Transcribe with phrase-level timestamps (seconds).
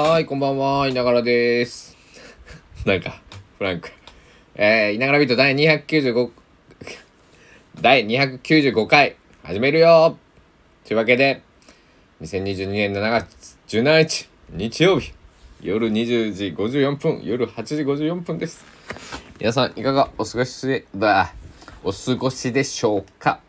[0.00, 1.96] はい、こんばんは、いながらです。
[2.86, 3.20] なんか、
[3.58, 3.90] フランク。
[4.54, 6.30] えー、いながらビート第295、
[7.80, 10.16] 第295回、始めるよ
[10.86, 11.42] というわけで、
[12.22, 15.12] 2022年7月17日、日曜日、
[15.62, 18.64] 夜20時54分、夜8時54分です。
[19.40, 21.34] 皆さん、いかがお過ごしで、だ、
[21.82, 23.40] お過ごしでしょうか？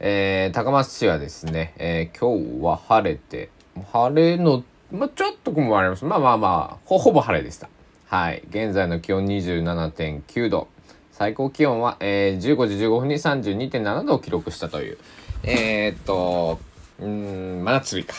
[0.00, 3.50] えー、高松市はですね、えー今日は晴れて、
[3.92, 6.04] 晴れの、まあ、ちょっと雲もあります。
[6.04, 7.68] まあまあまあ、ほぼ晴れでした。
[8.06, 8.42] はい。
[8.48, 10.68] 現在の気温27.9度。
[11.12, 14.98] 最高気温は、えー15時15分に32.7度を記録したという、
[15.42, 16.58] えー、っと、
[17.00, 18.14] うん、真夏日か。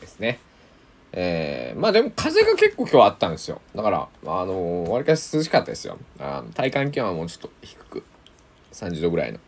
[0.00, 0.38] ですね。
[1.12, 3.60] えー、まあでも風が結構今日あったんですよ。
[3.74, 5.98] だから、あのー、わりかし涼しかったですよ。
[6.18, 8.04] あ体感気温はもうちょっと低く、
[8.72, 9.38] 30度ぐらいの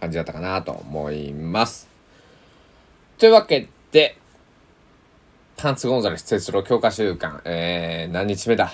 [0.00, 1.88] 感じだったかなと思います。
[3.18, 4.16] というわけで、
[5.60, 8.70] パンツゴンザレス哲郎強化週間、えー、何日目だ？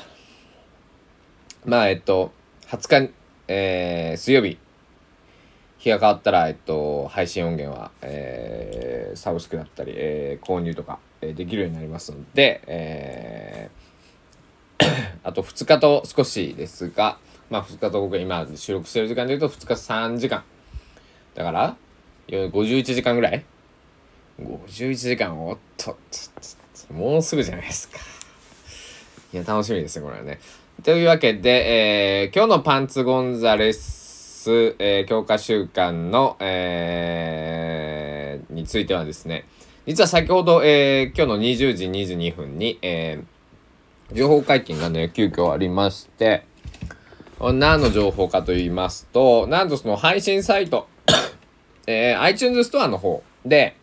[1.65, 2.31] まあ、えっと、
[2.67, 3.13] 20日、
[3.49, 4.59] えー、水曜日、
[5.79, 14.87] 日が変わったら、えっと、配信音源は、えー、サブスクだったり、えー、購入とか、えーできるようになりますので、えー
[15.25, 17.17] あと2日と少しですが、
[17.49, 20.45] まあ2日と僕今収録してる時間で言うと2日3時間。
[21.35, 21.77] だから、
[22.29, 23.43] 51時間ぐらい
[24.39, 26.64] ?51 時間、おっと、ちょっと。
[26.93, 27.99] もうすぐじゃないですか。
[29.33, 30.39] いや、楽しみですね、これはね。
[30.83, 39.47] というわけで、えー今日のパンツゴンザレス、えー強化週間の、えーについてはですね、
[39.87, 46.45] 実は先ほど、えー今日の20時22分に、えー情報解禁がね、急遽ありまして、
[47.41, 50.87] 何の情報かと言いますと、なんとその配信サイト、
[51.87, 53.77] えー iTunes ストアの方で、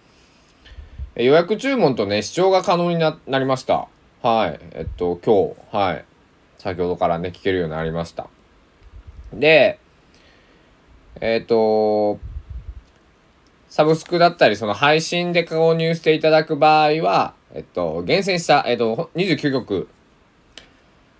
[1.15, 3.87] 予約注文とね、視聴が可能にななりました。
[4.21, 4.59] はい。
[4.71, 6.05] えっと、今日、はい。
[6.57, 8.27] 先ほどからね、聞けるようになりました。
[9.33, 9.79] で、
[11.19, 12.19] えっと、
[13.67, 19.89] サブスクだったり、その配信で購入していただく場合は、えっと、厳選した、えっと、29曲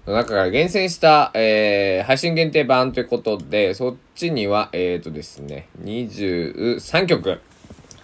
[0.05, 7.41] の中から厳選した、えー配信限定版ということで、そっちには、えっ、とですね、23曲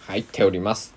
[0.08, 0.97] 入っております。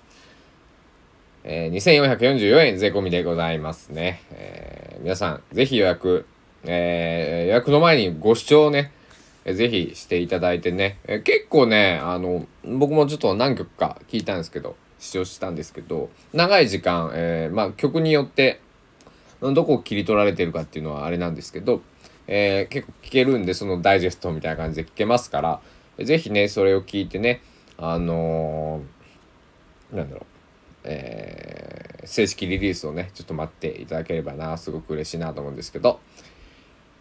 [1.43, 4.21] えー、2444円税込みでございますね。
[4.31, 6.27] えー皆さん、ぜひ予約、
[6.63, 8.91] えー予約の前にご視聴ね、
[9.45, 18.59] えーぜひしていただいてね、えー結構ね、あの、僕もちょっと何曲か聞いたんですけど、視聴したんですけど、長い時間、えーまあ曲によって、
[19.41, 21.81] どこを切り取られてるかっていうのはあれなんですけど、
[22.27, 25.61] えー結構聞けるんで、そのダイジェストみたいな感じで聞けますから、
[26.05, 27.41] ぜひね、それを聞いてね、
[27.79, 30.25] あのーなんだろう、
[30.83, 35.99] えー正式リリースをね、ちょっと待っていただければな、すごく嬉しいなと思うんですけど、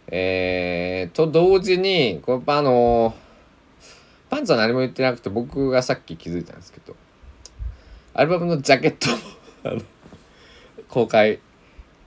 [0.08, 3.30] えー、と同時に、これあのー
[4.28, 6.94] パンツは何も言ってなくて、僕がさっき気づいたんですけど、
[8.14, 9.10] アルバムのジャケット
[9.74, 9.82] も
[10.88, 11.40] 公開、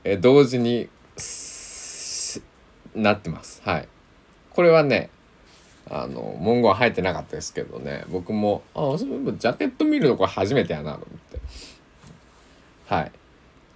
[0.03, 0.88] えー同時に
[2.95, 3.61] なってます。
[3.66, 3.88] はい。
[4.51, 5.09] これはね、
[5.90, 11.33] あの、文言は入ってなかったですけどね、僕も、あ、そういえばジャケット見るのこれ初めてやなと思って。
[12.86, 13.12] はい。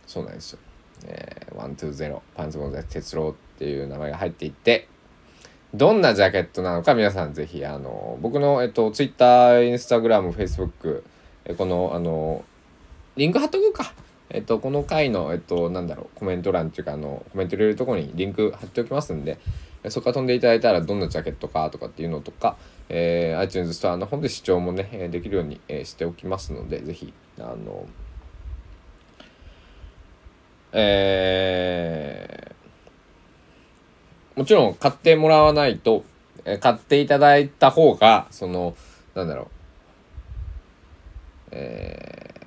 [0.06, 0.60] そうなんですよ。
[1.06, 4.88] えー、120パンツゴンザ哲郎っていう名前が入っていて、
[5.74, 9.26] どんなジャケットなのか皆さんぜひ、あの、僕の、えっと、Twitter、
[9.60, 11.04] Instagram、Facebook、
[11.46, 12.44] えこの、あの、
[13.16, 13.94] リンク貼っとくか。
[14.30, 19.38] えっと、この回の、えっと、なんだろう、コメント欄っていうか、あの、コメント入れるとこにリンク貼っておきますんで、
[19.90, 22.58] そこから飛んでいただいたらどんなジャケットかとかっていうのとか、
[22.90, 27.86] えー iTunes ストアの方で視聴もね、できるように、しておきますので、ぜひ、あの、
[30.80, 36.06] えーもちろん買ってもらわないと、
[36.46, 38.76] え買っていただいた方が、その、
[39.16, 39.48] なんだろう、
[41.52, 42.38] えー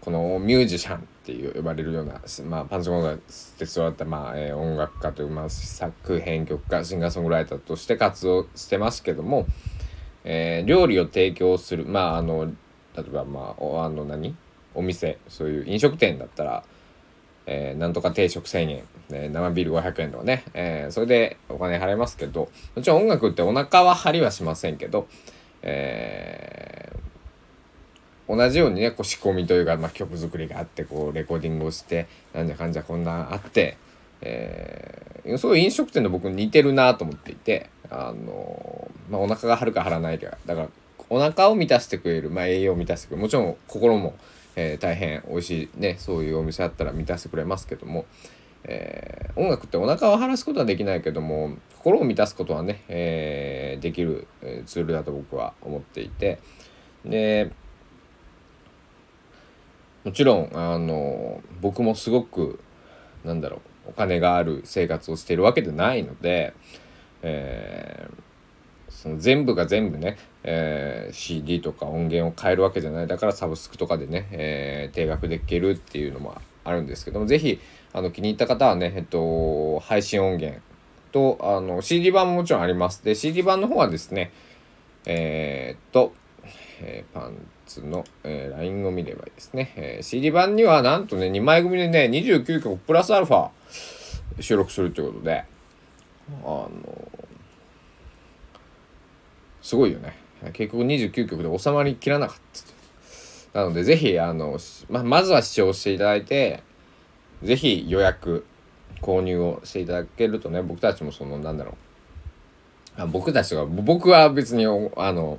[0.00, 3.16] このミュージシャンっていう呼ばれるような、まあ、パンチコンが
[3.58, 9.46] 鉄道だった、まあえー音楽家という、まあ、作編曲家シンガーソングライターとして活動してますけども、
[10.24, 12.52] えー料理を提供するまああの例
[12.98, 14.34] えばまあおあの何？
[14.74, 16.64] お店そういう飲食店だったら、
[17.46, 25.06] えーなんとか定食1,000円、えー生ビール500円とかね、えーそれでお金払いますけどもちろん音楽ってお腹は張りはしませんけど、
[25.62, 27.04] えー
[28.28, 33.76] 同じようにねこう仕込みというか、まあ、曲作りがあってこうレコーディングをしてなんじゃかんじゃこんなあって、
[34.22, 40.68] えー、そういう飲食店の僕似てるなと思っていてあのーまあ、お腹が張るか張らないかだから
[41.10, 44.14] お腹を満たしてくれる、まあ、栄養を満たしてくれるもちろん心も
[44.56, 48.06] えー、大変美味しいねそういうお店あったら満たしてくれますけども、
[48.64, 54.26] えー、音楽ってお腹を晴らすことはできないけども心を満たすことはね、えー、できる
[54.66, 56.38] ツールだと僕は思っていて
[57.04, 57.50] で
[60.04, 62.60] もちろんあの僕もすごく
[63.24, 63.60] なんだろう
[63.90, 66.54] お金がある生活をしているわけでないので、
[67.22, 73.06] えー、その全部が全部ね、えー、CD とか音源を変えるわけじゃない。
[73.06, 77.60] だからサブスクとかでね、えー、定額で聴けるっていうのもあるんですけども是非
[77.92, 80.60] あの気に入った方はね、えっと、配信音源
[81.12, 83.04] とあの CD 版ももちろんあります。
[83.04, 84.32] で CD 版の方はですね
[85.06, 86.12] えー、っと、
[86.80, 87.34] えー、パン
[87.66, 93.50] ツの、えー、LINE を見ればいいですね、えー、CD 版にはなんとね2枚組でね29曲プラスアルファ
[94.40, 95.44] 収録するということで
[96.42, 96.70] あの
[99.62, 100.23] すごいよね。
[100.52, 102.36] 結局29曲で収まりきらなかっ
[103.52, 104.58] たなのでぜひあの
[104.90, 106.62] ままずは視聴していただいて
[107.42, 108.44] ぜひ予約
[109.00, 111.74] 購入をしていただけるとね僕たちもそのなんだろう。
[112.96, 115.38] あ僕たちは僕は別にあの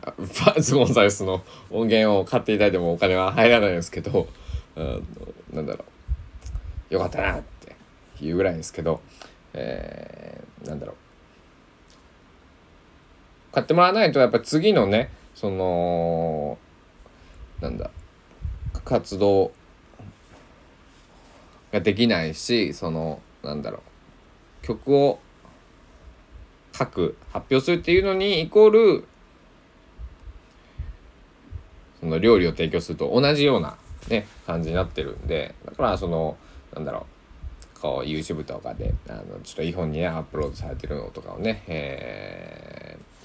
[0.00, 4.28] パーツゴンザレスの音源を買っていただいてもお金は入らないんですけど、
[4.76, 5.06] うん、
[5.52, 5.84] なんだろ
[6.90, 6.94] う。
[6.94, 7.74] よかったなって
[8.24, 9.00] いうぐらいですけど、
[9.52, 10.96] えー、なんだろう。
[13.56, 16.58] 買ってもらわないとやっぱ次のねその
[17.62, 17.90] なんだ
[18.84, 19.50] 活動
[21.72, 23.78] ができないしそのなんだろ
[24.62, 25.20] う曲を
[26.78, 29.08] 書く発表するっていうのにイコール
[32.00, 33.78] その料理を提供すると同じような
[34.10, 36.36] ね感じになってるんでだからその
[36.74, 37.06] なんだろ
[37.78, 43.15] うこう YouTube とかであのちょっとイ本に、ね、アップロードされてるのとかをね、えー、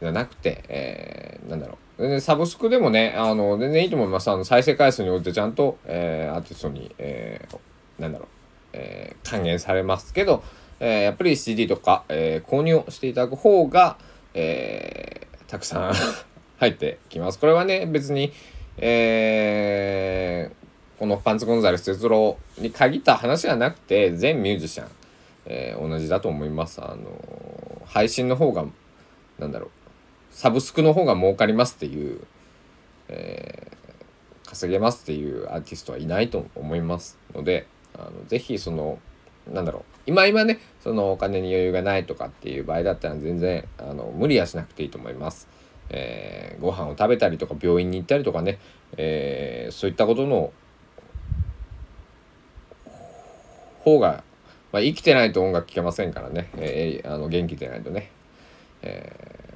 [0.00, 8.28] じゃなくて、えー、なんだろうサブスクでもねあの全然いいと思いますあの再生回数においてちゃんと、えー、アーティストに、えー、なんだろう、
[8.72, 10.44] えー、還元されますけど、
[10.80, 13.98] えー、やっぱり CD とか、えー、購入していただく方が、
[14.34, 15.92] えー、たくさん
[16.58, 17.38] 入ってきます。
[17.38, 18.32] これはね、別に、
[18.78, 24.88] えー、このパンツゴンザレス哲郎に限った話じゃなくて、全ミュージシャン、
[25.46, 26.80] えー、同じだと思います。
[26.82, 28.64] あの配信の方が、
[29.38, 29.70] なんだろう、
[30.38, 32.20] サブスクの方が儲かりますっていう、
[33.08, 39.00] えー、稼げますっていうアーティストはいないと思いますので、あのぜひその、
[39.52, 45.48] なんだろう今今ねそのお金に余裕がないとかっていう場合だったら全然あの無理はしなくていいと思います。
[45.90, 48.60] えー、ご飯を食べたりとか病院に行ったりとかね、
[48.96, 50.52] えー、そういったことの
[53.80, 54.22] 方が、
[54.70, 58.12] まあ、生きてないと音楽聴けませんからね、えー、あの元気でないとね、
[58.82, 59.47] えー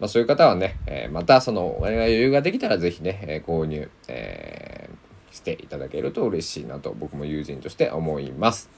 [0.00, 8.70] まあ、そういう方はね、えー、またそのお金が余裕ができたら是非ね、えー、購入、えー、していただけると嬉しいなと僕も友人として思います。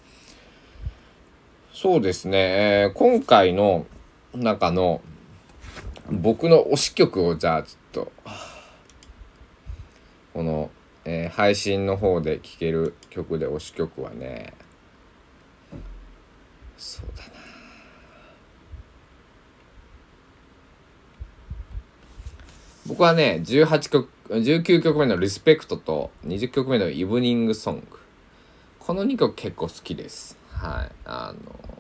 [1.72, 3.86] そうですね、えー、今回の
[4.34, 5.02] 中の
[6.10, 8.12] 僕の推し曲をじゃあちょっと
[10.32, 10.70] この、
[11.04, 14.54] えー、配信の方で聴ける曲で推し曲はね
[16.78, 17.35] そうだな
[22.86, 27.98] 僕はね18曲19曲目の「リスペクト」と20曲目の「イブニングソング」
[28.80, 30.38] この2曲結構好きです。
[30.52, 30.92] はい。
[31.04, 31.76] あの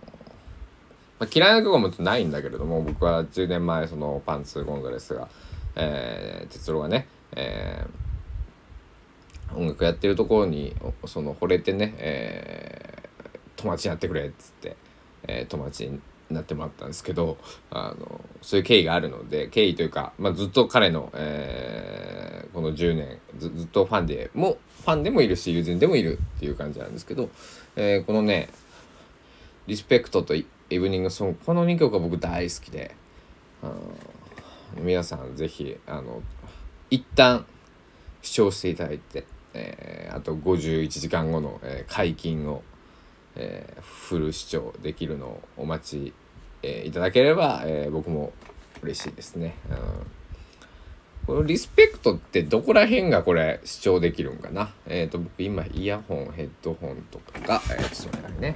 [1.18, 5.28] まあ、嫌いな曲もないんだけれども僕は10年前そのパンツ・ゴンザレスが、
[5.74, 10.74] えー、哲郎がね、えー、音楽やってるところに
[11.06, 14.76] その惚れてね、えー、友達になってくれっつって、
[15.26, 17.36] えー、友達になってもらったんですけど
[17.70, 27.30] あのそういう経緯があるので経緯というか、まあ、ずっと彼の、えー、この10年ずっとファンでもファンでもいるし友人でもいるっていう感じなんですけど、
[27.76, 28.48] えー、このね
[29.66, 32.94] リスペクトとイブニングソングこの2曲が僕大好きで
[34.80, 36.22] 皆さんぜひあの
[36.90, 37.46] 一旦
[38.22, 42.62] 視聴していただいて、えー、あと51時間後の、えー、解禁を、
[43.36, 46.12] えー、フル視聴できるのをお待ち、
[46.62, 48.32] えー、いただければ、えー、僕も
[48.82, 49.54] 嬉しいですね。
[49.70, 49.76] うん。
[51.26, 54.72] このリスペクトってどこら辺がこれ視聴できるんかな？
[54.86, 58.54] えっ、ー、と僕今イヤホンヘッドホンとかが、えー、ちょっとね。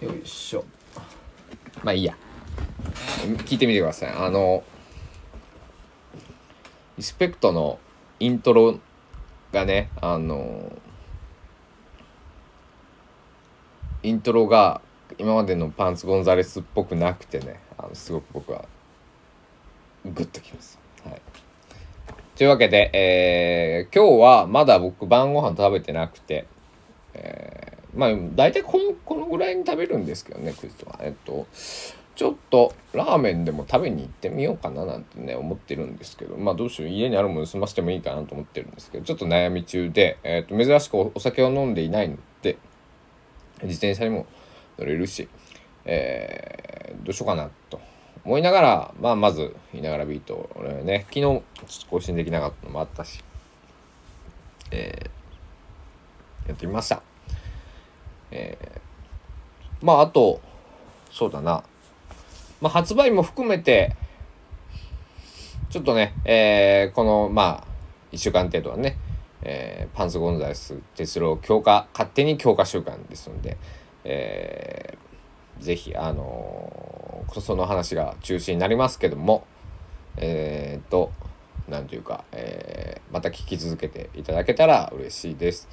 [0.00, 0.64] よいしょ。
[1.82, 2.16] まあいいや。
[3.44, 4.10] 聞いてみてください。
[4.10, 4.64] あの
[6.96, 7.78] リスペクトの
[8.20, 8.78] イントロ
[9.52, 10.72] がねあの
[14.02, 14.80] イントロが
[15.18, 18.64] 今までのパンツ・ゴンザレスっぽくなくてねあのすごく僕は
[20.04, 21.20] グッときますはい。
[22.36, 26.46] というわけで、えー、今日はまだ僕晩ご飯食べてなくて、
[27.14, 30.98] えー、まあ大体このこのぐらいに食べるんですけどねクイズは。
[31.02, 31.46] えっと
[32.16, 42.22] ちょっとラーメンでも食べに行ってみようかななんてね思ってるんですけどまあどうしよう家にあるもの済ませてもいいかなと思ってるんですけどちょっと悩み中で、えー、と珍しくお酒を飲んでいないので
[43.62, 44.26] 自転車にも
[44.78, 45.28] 乗れるし、
[45.84, 47.80] えー、どうしようかなと
[48.24, 51.42] 思いながら、まあ、まず、いながらビート、俺ね、昨日、ちょっ
[51.82, 53.22] と更新できなかったのもあったし、
[54.70, 57.02] えー、やってみました。
[58.32, 60.40] えー、まあ、あと、
[61.10, 61.62] そうだな、
[62.60, 63.96] まあ、発売も含めて、
[65.70, 67.66] ちょっとね、えー、この、まあ、
[68.12, 68.96] 1週間程度はね、
[69.48, 73.56] えー、パンス・ゴンザレス哲郎強化勝手に強化週間ですので、
[74.02, 79.46] えー、ぜひあのー、その話が中心になりますけども
[80.16, 81.12] えー、っと
[81.68, 85.68] 何ていうか、え、また聞き続けていただけたら嬉しいです。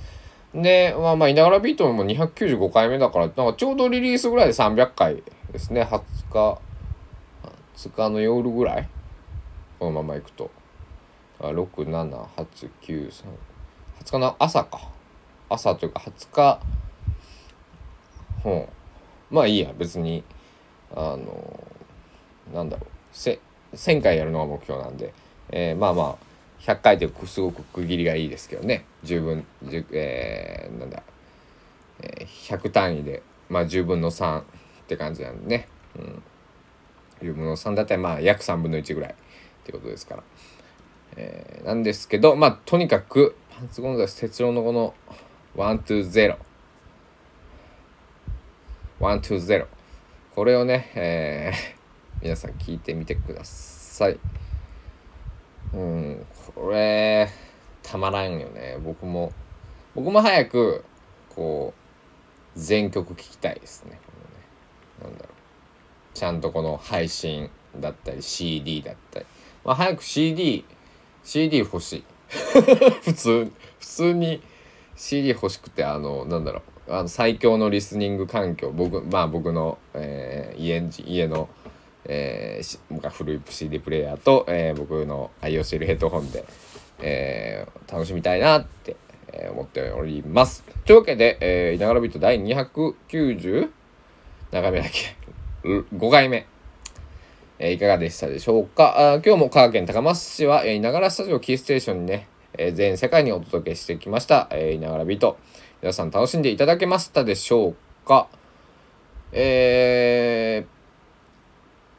[0.53, 5.83] で、まあまあ、いながらビートも295回目だから、なんかちょうどリリースぐらいで300回ですね。
[5.83, 6.01] 20
[6.31, 6.59] 日、
[7.75, 8.89] 20日の夜ぐらい
[9.79, 10.49] このままいくと。
[11.39, 13.25] 6、7、8、9、3、
[14.01, 14.79] 20日の朝か。
[15.49, 16.59] 朝というか20日、
[18.41, 18.69] ほ
[19.31, 19.33] う。
[19.33, 20.23] まあいいや、別に、
[20.95, 21.67] あの、
[22.53, 22.89] なんだろう。
[23.11, 23.39] せ
[23.73, 25.13] 1000回やるのが目標なんで、
[25.49, 26.17] えー、まあまあ、
[26.59, 28.85] 100回ってすごく区切りがいいですけどね。
[29.03, 29.45] 十分、
[29.91, 31.03] えー、なんだ、
[32.01, 34.43] えー、100単位で、まあ10分の3っ
[34.87, 35.67] て感じなんでね。
[35.97, 36.23] うん。
[37.21, 39.15] 10分の3だったらまあ約3分の1ぐらいっ
[39.63, 40.23] てことですから。
[41.15, 44.95] えー、なんですけど、まあとにかく、パンツゴンザレス哲郎のこの
[45.55, 46.37] 120。
[48.99, 49.67] 120。
[50.33, 51.75] これをね、えー、
[52.23, 54.17] 皆さん聞いてみてください。
[55.71, 57.29] うん、これ、
[57.83, 58.79] たまらんよね。
[58.83, 59.31] 僕も、
[59.93, 60.83] 僕も早く、
[61.35, 61.75] こ
[62.55, 63.99] う、全曲聴きたいですね
[64.99, 65.09] この。
[65.09, 66.17] ねなんだろう。
[66.17, 69.25] ちゃんとこの配信だったり CD だったり。
[69.63, 70.65] まあ早く CD、
[71.23, 72.03] CD 欲しい。
[73.03, 74.41] 普通普通に
[74.95, 76.93] CD 欲しくてあのなんだろう。
[76.93, 78.71] あの最強のリスニング環境。
[78.71, 81.47] 僕まあ僕の、えー、家家の、
[82.05, 86.43] えー、古い CD プレイヤーと、えー、僕の愛用しているヘッドホンで、
[86.99, 88.97] えー、楽しみたいなって、
[89.51, 90.63] 思っております。
[90.85, 93.69] というわけで、えー、いながらビート第290
[94.51, 95.15] 長めだっけ
[95.63, 96.45] ？5回目。
[97.65, 99.13] え、いかがでしたでしょうか？
[99.13, 102.27] あ今日も香川県高松市は、え、いながらスタジオキーステーションにね、
[102.57, 105.37] え、全世界にお届けしてきました、え、いながらビート。
[105.81, 108.27] 皆さん楽しんでいただけましたでしょうか？
[109.31, 110.65] え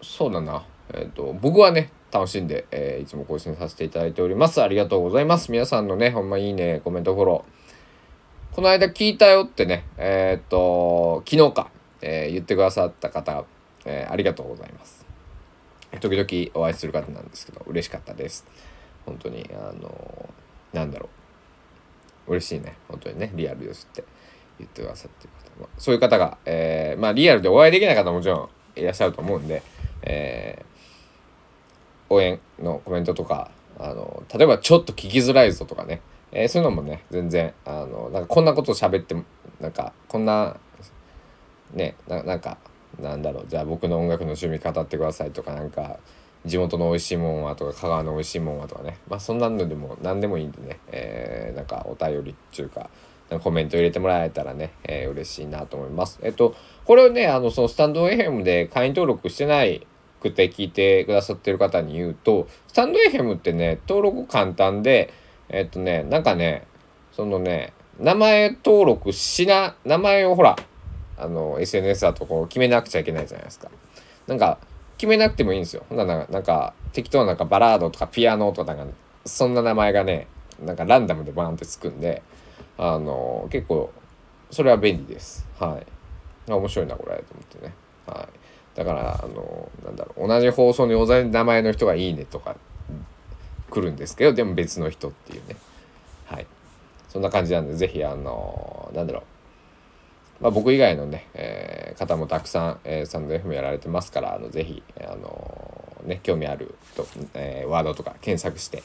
[0.03, 0.67] ー、そうだな。
[0.93, 4.61] えっ、ー、と、僕はね、楽しんで、えー、いつも更新させていただいております。
[4.61, 5.51] ありがとうございます。
[5.51, 8.55] 皆さんのね、ほんまいいね、コメントフォロー。
[8.55, 11.71] この間聞いたよってね、えっ、ー、と、昨日か、
[12.03, 13.47] え、言ってくださった方、
[13.87, 15.07] え、ありがとうございます。
[16.01, 18.47] 時々お会いする方なんですけど嬉しかったです。
[19.07, 20.29] 本当にあの
[20.73, 21.09] なんだろ
[22.29, 22.33] う。
[22.33, 22.77] 嬉しいね。
[22.89, 24.05] 本当にねリアルですって
[24.59, 29.63] 言ってくださってる方、まあ、そういう方が、えー、まあリアルでお会いできない方ももちろんいらっしゃると思うんで、
[30.03, 36.01] えー、応援のコメントとかあの例えばちょっと聞きづらいぞとかね、
[36.33, 39.25] えー、そういうのもね全然あのなんかこんなこと喋っても
[39.61, 40.57] なんかこんな
[41.73, 42.59] ねなんか
[43.01, 45.99] なんだろうじゃあ僕の音楽の趣味語ってくださいとかなんか
[46.47, 52.91] 地元の美味しいもんはとか香川の美味しいもんはとかねまあそんなのでも何でもいいんでね、えー、なんかお便りっていうか
[53.43, 56.21] コメント入れてもらえたらね、えー、嬉しいなと思います。
[56.23, 59.87] えっとこれをねあのそのスタンド FM で会員登録してない
[60.21, 65.13] くて聞いてくださってる方に言うとスタンド FM ってね登録簡単で
[65.49, 66.67] えっとねなんかね
[67.13, 70.57] そのね名前登録しな名前をほら
[71.17, 73.71] あの SNS だとこう決めなくちゃいけないじゃないですか。
[74.27, 74.59] なんか
[74.97, 75.85] 決めなくてもいいんですよ。
[75.89, 78.95] ほんならなんか適当ななんかバラードとかピアノとかなんか
[79.25, 80.27] そんな名前がね
[80.65, 82.23] なんかランダムでバーンってつくんで
[82.79, 83.93] あの結構
[84.51, 85.47] それは便利です。
[85.59, 86.51] はい。
[86.51, 87.75] 面白いなこれと思ってね。
[88.07, 88.29] は
[88.75, 88.77] い。
[88.77, 92.57] だからあのなんだろう同じ放送に同じ名前の人がいいねとか
[93.71, 95.57] 来るんですけどでも別の人っていうね。
[96.27, 96.47] はい。
[97.09, 99.23] そんな感じなんで是非あのなんだろう
[100.41, 108.83] まあ、僕以外のね、えー、方もたくさん、えー、スタンド FM やられてますから、あのぜひ、あのー、ね、興味あると、えー、ワードとか検索して、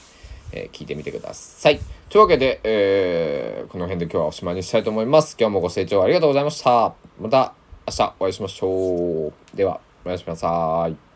[0.51, 1.79] えー、聞いてみてください。
[2.09, 5.35] というわけで、えー、この辺で今日はおしまいにしたいと思います。
[5.39, 6.93] 今日もご清聴ありがとうございました。
[7.19, 7.53] また
[7.87, 9.33] 明日お会いしましょう。
[9.55, 11.08] では、おやすみなさい。